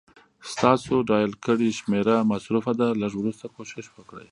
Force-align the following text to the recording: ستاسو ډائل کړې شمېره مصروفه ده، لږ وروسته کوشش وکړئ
ستاسو 0.51 0.93
ډائل 1.09 1.31
کړې 1.45 1.69
شمېره 1.79 2.15
مصروفه 2.31 2.73
ده، 2.79 2.87
لږ 3.01 3.13
وروسته 3.17 3.45
کوشش 3.55 3.85
وکړئ 3.91 4.19